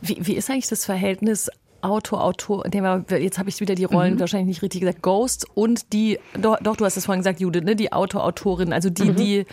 [0.00, 1.50] Wie, wie ist eigentlich das Verhältnis
[1.82, 4.20] Autor, Autor, jetzt habe ich wieder die Rollen mhm.
[4.20, 7.62] wahrscheinlich nicht richtig gesagt, Ghost und die, doch, doch du hast es vorhin gesagt, Judith,
[7.64, 9.16] ne, die Autor, Autorin, also die, mhm.
[9.16, 9.46] die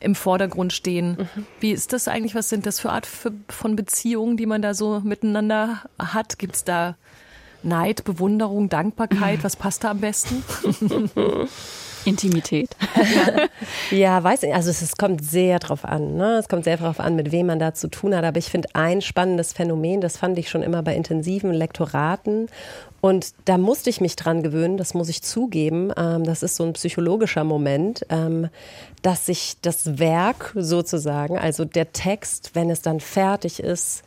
[0.00, 1.16] im Vordergrund stehen.
[1.18, 1.46] Mhm.
[1.60, 2.34] Wie ist das eigentlich?
[2.34, 6.38] Was sind das für Art für, von Beziehungen, die man da so miteinander hat?
[6.38, 6.96] Gibt es da
[7.62, 9.40] Neid, Bewunderung, Dankbarkeit?
[9.42, 10.42] Was passt da am besten?
[12.04, 12.70] Intimität.
[13.90, 14.54] ja, weiß ich.
[14.54, 16.16] Also es, es, kommt sehr drauf an.
[16.16, 16.36] Ne?
[16.38, 18.24] Es kommt sehr drauf an, mit wem man da zu tun hat.
[18.24, 22.48] Aber ich finde ein spannendes Phänomen, das fand ich schon immer bei intensiven Lektoraten.
[23.00, 25.92] Und da musste ich mich dran gewöhnen, das muss ich zugeben.
[25.96, 28.48] Ähm, das ist so ein psychologischer Moment, ähm,
[29.02, 34.04] dass sich das Werk sozusagen, also der Text, wenn es dann fertig ist,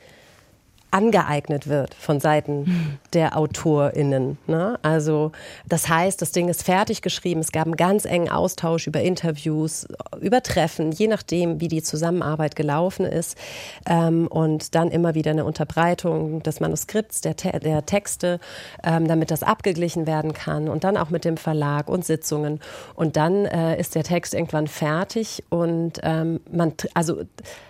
[0.92, 2.98] angeeignet wird von Seiten mhm.
[3.14, 4.38] der AutorInnen.
[4.48, 4.80] Ne?
[4.82, 5.32] Also
[5.68, 7.42] das heißt, das Ding ist fertig geschrieben.
[7.42, 9.88] Es gab einen ganz engen Austausch über Interviews,
[10.22, 13.38] über Treffen, je nachdem, wie die Zusammenarbeit gelaufen ist.
[13.86, 18.40] Ähm, und dann immer wieder eine Unterbreitung des Manuskripts, der, Te der Texte,
[18.84, 20.70] ähm, damit das abgeglichen werden kann.
[20.70, 22.62] Und dann auch mit dem Verlag und Sitzungen.
[22.96, 27.22] Und dann äh, ist der Text irgendwann fertig und ähm, man, also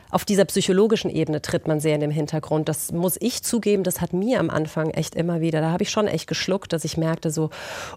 [0.09, 2.69] auf dieser psychologischen Ebene tritt man sehr in den Hintergrund.
[2.69, 5.89] Das muss ich zugeben, das hat mir am Anfang echt immer wieder, da habe ich
[5.89, 7.49] schon echt geschluckt, dass ich merkte so,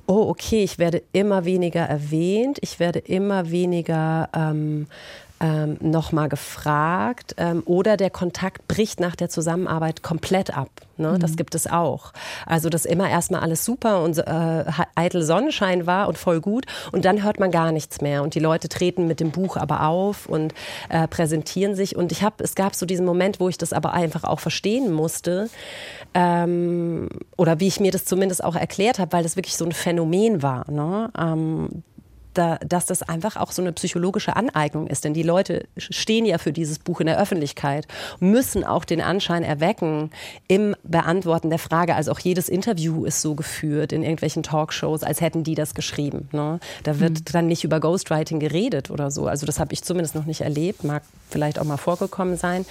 [0.06, 4.86] oh okay, ich werde immer weniger erwähnt, ich werde immer weniger ähm,
[5.40, 10.68] ähm, nochmal gefragt ähm, oder der Kontakt bricht nach der Zusammenarbeit komplett ab.
[10.98, 11.12] Ne?
[11.12, 11.18] Mhm.
[11.18, 12.12] Das gibt es auch.
[12.46, 17.04] Also, dass immer erstmal alles super und äh, eitel Sonnenschein war und voll gut und
[17.04, 20.26] dann hört man gar nichts mehr und die Leute treten mit dem Buch aber auf
[20.26, 20.54] und
[20.90, 23.94] äh, präsentieren sich und ich habe, es gab so diesen Moment, wo ich das aber
[23.94, 25.48] einfach auch verstehen musste
[26.12, 29.72] ähm, oder wie ich mir das zumindest auch erklärt habe, weil das wirklich so ein
[29.72, 30.70] Phänomen war.
[30.70, 31.10] Ne?
[31.18, 31.82] Ähm,
[32.34, 35.04] da, dass das einfach auch so eine psychologische Aneignung ist.
[35.04, 37.86] Denn die Leute stehen ja für dieses Buch in der Öffentlichkeit,
[38.18, 40.10] müssen auch den Anschein erwecken
[40.48, 41.94] im Beantworten der Frage.
[41.94, 46.28] Also auch jedes Interview ist so geführt in irgendwelchen Talkshows, als hätten die das geschrieben.
[46.32, 46.60] Ne?
[46.84, 47.24] Da wird mhm.
[47.32, 49.26] dann nicht über Ghostwriting geredet oder so.
[49.26, 52.66] Also das habe ich zumindest noch nicht erlebt, mag vielleicht auch mal vorgekommen sein.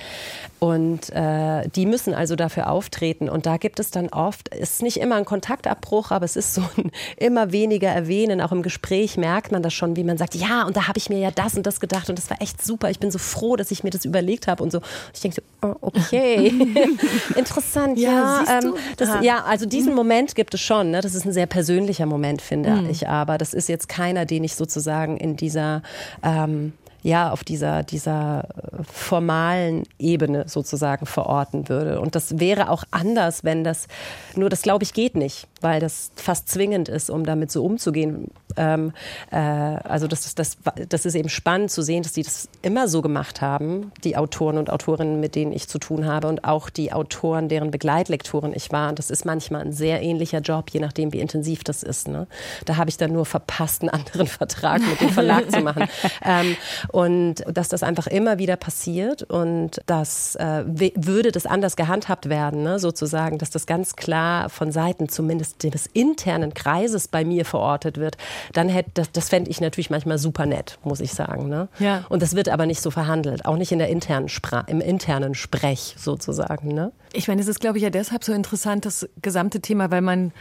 [0.60, 3.30] Und äh, die müssen also dafür auftreten.
[3.30, 6.54] Und da gibt es dann oft, es ist nicht immer ein Kontaktabbruch, aber es ist
[6.54, 8.42] so ein immer weniger Erwähnen.
[8.42, 11.10] Auch im Gespräch merkt man das schon, wie man sagt, ja, und da habe ich
[11.10, 12.90] mir ja das und das gedacht und das war echt super.
[12.90, 14.80] Ich bin so froh, dass ich mir das überlegt habe und so.
[14.80, 16.48] Und ich denke so, oh, okay,
[17.36, 17.98] interessant.
[17.98, 20.92] Ja, ja, ähm, das, ja, also diesen Moment gibt es schon.
[20.92, 21.02] Ne?
[21.02, 22.90] Das ist ein sehr persönlicher Moment, finde mhm.
[22.90, 23.08] ich.
[23.08, 25.82] Aber das ist jetzt keiner, den ich sozusagen in dieser
[26.24, 32.02] ähm, ja, auf dieser, dieser äh, formalen Ebene sozusagen verorten würde.
[32.02, 33.88] Und das wäre auch anders, wenn das,
[34.36, 38.32] nur das glaube ich geht nicht, weil das fast zwingend ist, um damit so umzugehen.
[38.58, 38.94] Ähm,
[39.32, 42.88] äh, also das ist, das, das ist eben spannend zu sehen, dass die das immer
[42.88, 46.70] so gemacht haben, die Autoren und Autorinnen, mit denen ich zu tun habe und auch
[46.70, 48.90] die Autoren, deren Begleitlektoren ich war.
[48.90, 52.08] Und das ist manchmal ein sehr ähnlicher Job, je nachdem, wie intensiv das ist.
[52.08, 52.28] Ne?
[52.66, 55.88] Da habe ich dann nur verpasst, einen anderen Vertrag mit dem Verlag zu machen.
[56.24, 56.56] Ähm,
[56.92, 60.64] und dass das einfach immer wieder passiert und das äh,
[60.96, 62.80] würde das anders gehandhabt werden, ne?
[62.80, 68.18] sozusagen, dass das ganz klar von Seiten zumindest des internen Kreises bei mir verortet wird,
[68.54, 71.50] dann hätte das, das fände ich natürlich manchmal super nett, muss ich sagen.
[71.50, 71.68] Ne?
[71.80, 72.06] Ja.
[72.10, 75.36] Und das wird aber nicht so verhandelt, auch nicht in der internen Spra im internen
[75.36, 76.74] Sprech sozusagen.
[76.74, 76.92] Ne?
[77.14, 80.32] Ich meine, es ist, glaube ich, ja deshalb so interessant, das gesamte Thema, weil man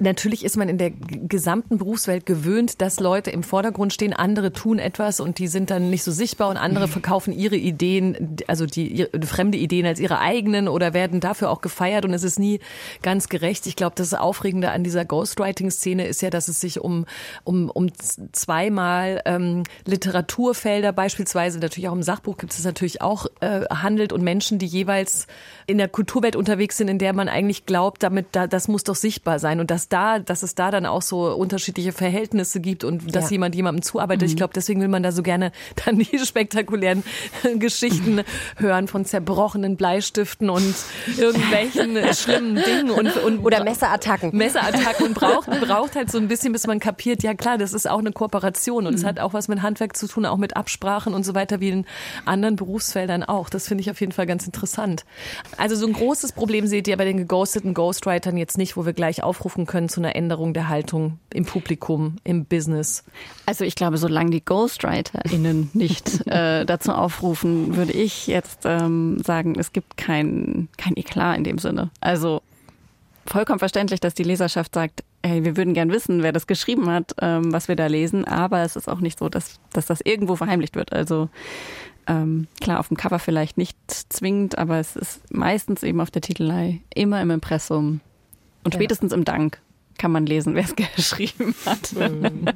[0.00, 4.80] Natürlich ist man in der gesamten Berufswelt gewöhnt, dass Leute im Vordergrund stehen, andere tun
[4.80, 8.88] etwas und die sind dann nicht so sichtbar und andere verkaufen ihre Ideen, also die
[8.88, 12.58] ihre, fremde Ideen als ihre eigenen oder werden dafür auch gefeiert und es ist nie
[13.02, 13.68] ganz gerecht.
[13.68, 17.06] Ich glaube, das Aufregende an dieser Ghostwriting-Szene ist ja, dass es sich um,
[17.44, 17.92] um, um
[18.32, 24.22] zweimal ähm, Literaturfelder, beispielsweise natürlich auch im Sachbuch gibt es natürlich auch, äh, handelt und
[24.22, 25.28] Menschen, die jeweils
[25.68, 28.96] in der Kulturwelt unterwegs sind, in der man eigentlich glaubt, damit da, das muss doch
[28.96, 33.14] sichtbar sein und dass da, dass es da dann auch so unterschiedliche Verhältnisse gibt und
[33.14, 33.34] dass ja.
[33.34, 34.22] jemand jemandem zuarbeitet.
[34.22, 34.26] Mhm.
[34.30, 35.52] Ich glaube, deswegen will man da so gerne
[35.84, 37.04] dann die spektakulären
[37.60, 38.22] Geschichten
[38.56, 40.74] hören von zerbrochenen Bleistiften und
[41.16, 44.36] irgendwelchen schlimmen Dingen und, und oder Messerattacken.
[44.36, 47.88] Messerattacken und braucht, braucht halt so ein bisschen, bis man kapiert, ja klar, das ist
[47.88, 48.98] auch eine Kooperation und mhm.
[48.98, 51.68] es hat auch was mit Handwerk zu tun, auch mit Absprachen und so weiter wie
[51.68, 51.86] in
[52.24, 53.48] anderen Berufsfeldern auch.
[53.48, 55.04] Das finde ich auf jeden Fall ganz interessant.
[55.56, 58.92] Also so ein großes Problem seht ihr bei den geghosteten Ghostwritern jetzt nicht, wo wir
[58.92, 63.04] gleich aufrufen aufrufen können zu einer Änderung der Haltung im Publikum, im Business?
[63.46, 69.54] Also ich glaube, solange die GhostwriterInnen nicht äh, dazu aufrufen, würde ich jetzt ähm, sagen,
[69.58, 71.90] es gibt kein, kein Eklat in dem Sinne.
[72.00, 72.42] Also
[73.26, 77.14] vollkommen verständlich, dass die Leserschaft sagt, hey, wir würden gern wissen, wer das geschrieben hat,
[77.20, 80.36] ähm, was wir da lesen, aber es ist auch nicht so, dass, dass das irgendwo
[80.36, 80.92] verheimlicht wird.
[80.92, 81.28] Also
[82.06, 86.22] ähm, klar, auf dem Cover vielleicht nicht zwingend, aber es ist meistens eben auf der
[86.22, 88.00] Titelei, immer im Impressum
[88.64, 89.60] und spätestens im Dank
[89.98, 91.94] kann man lesen, wer es geschrieben hat.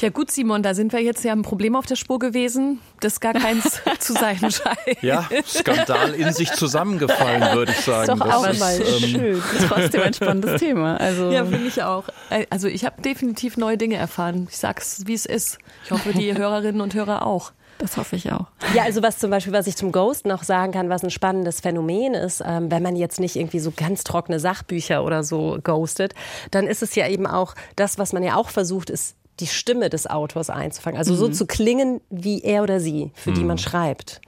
[0.00, 3.18] Ja gut, Simon, da sind wir jetzt ja ein Problem auf der Spur gewesen, das
[3.18, 5.02] gar keins zu sein scheint.
[5.02, 8.12] Ja, Skandal in sich zusammengefallen, würde ich sagen.
[8.12, 9.42] Ist doch auch ist, mal ähm, schön.
[9.66, 10.98] Trotzdem ein spannendes Thema.
[10.98, 12.04] Also ja, finde ich auch.
[12.48, 14.46] Also ich habe definitiv neue Dinge erfahren.
[14.48, 15.58] Ich sag's, wie es ist.
[15.84, 17.50] Ich hoffe, die Hörerinnen und Hörer auch.
[17.78, 18.46] Das hoffe ich auch.
[18.74, 21.60] Ja, also was zum Beispiel, was ich zum Ghost noch sagen kann, was ein spannendes
[21.60, 26.14] Phänomen ist, ähm, wenn man jetzt nicht irgendwie so ganz trockene Sachbücher oder so ghostet,
[26.50, 29.90] dann ist es ja eben auch das, was man ja auch versucht, ist die Stimme
[29.90, 30.98] des Autors einzufangen.
[30.98, 31.18] Also mhm.
[31.18, 33.34] so zu klingen wie er oder sie, für mhm.
[33.34, 34.20] die man schreibt.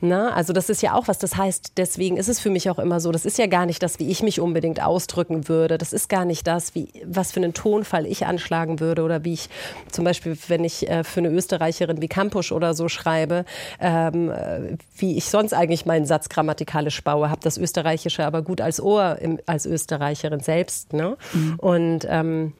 [0.00, 1.18] Na, also das ist ja auch was.
[1.18, 3.12] Das heißt, deswegen ist es für mich auch immer so.
[3.12, 5.78] Das ist ja gar nicht das, wie ich mich unbedingt ausdrücken würde.
[5.78, 9.34] Das ist gar nicht das, wie was für einen Tonfall ich anschlagen würde oder wie
[9.34, 9.48] ich
[9.90, 13.44] zum Beispiel, wenn ich äh, für eine Österreicherin wie Kampusch oder so schreibe,
[13.80, 18.60] ähm, äh, wie ich sonst eigentlich meinen Satz grammatikalisch baue, habe das Österreichische aber gut
[18.60, 20.92] als Ohr im, als Österreicherin selbst.
[20.92, 21.16] Ne?
[21.32, 21.54] Mhm.
[21.58, 22.52] Und ähm,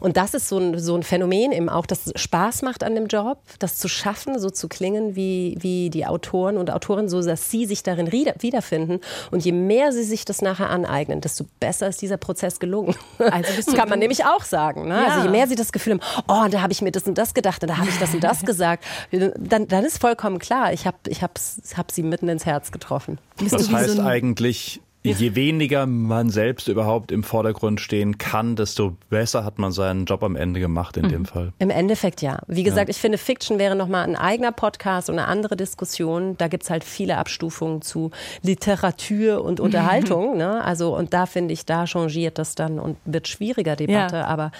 [0.00, 3.06] und das ist so ein, so ein Phänomen eben auch, das Spaß macht an dem
[3.06, 7.50] Job, das zu schaffen, so zu klingen wie, wie die Autoren und Autoren, so dass
[7.50, 9.00] sie sich darin wiederfinden.
[9.30, 12.94] Und je mehr sie sich das nachher aneignen, desto besser ist dieser Prozess gelungen.
[13.18, 14.88] Also das kann man nämlich auch sagen.
[14.88, 14.94] Ne?
[14.94, 15.06] Ja.
[15.06, 17.34] Also je mehr sie das Gefühl haben, oh, da habe ich mir das und das
[17.34, 20.86] gedacht und da habe ich das und das gesagt, dann, dann ist vollkommen klar, ich
[20.86, 21.38] habe ich hab,
[21.76, 23.18] hab sie mitten ins Herz getroffen.
[23.38, 29.58] Das heißt eigentlich, Je weniger man selbst überhaupt im Vordergrund stehen kann, desto besser hat
[29.58, 31.10] man seinen Job am Ende gemacht in mhm.
[31.10, 31.52] dem Fall.
[31.58, 32.40] Im Endeffekt ja.
[32.46, 32.90] Wie gesagt, ja.
[32.90, 36.38] ich finde, Fiction wäre nochmal ein eigener Podcast und eine andere Diskussion.
[36.38, 40.38] Da gibt es halt viele Abstufungen zu Literatur und Unterhaltung.
[40.38, 40.64] Ne?
[40.64, 44.16] Also, und da finde ich, da changiert das dann und wird schwieriger Debatte.
[44.16, 44.24] Ja.
[44.24, 44.52] Aber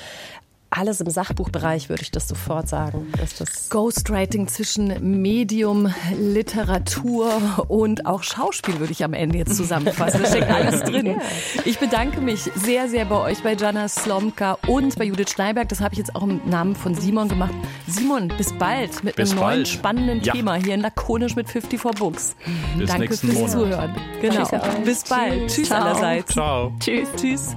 [0.76, 3.12] alles im Sachbuchbereich, würde ich das sofort sagen.
[3.18, 7.30] Dass das Ghostwriting zwischen Medium, Literatur
[7.68, 10.22] und auch Schauspiel würde ich am Ende jetzt zusammenfassen.
[10.22, 11.20] Da steckt alles drin.
[11.64, 15.68] Ich bedanke mich sehr, sehr bei euch, bei Jana Slomka und bei Judith Schneiberg.
[15.68, 17.54] Das habe ich jetzt auch im Namen von Simon gemacht.
[17.87, 19.56] Simon, bis bald mit bis einem bald.
[19.56, 20.32] neuen spannenden ja.
[20.32, 22.37] Thema hier in Lakonisch mit 54 Books.
[22.76, 23.50] Bis Danke fürs Monat.
[23.50, 23.94] Zuhören.
[24.20, 24.48] Genau.
[24.84, 25.48] Bis bald.
[25.48, 26.32] Tschüss, Tschüss allerseits.
[26.32, 26.72] Ciao.
[26.80, 27.08] Tschüss.
[27.16, 27.56] Tschüss.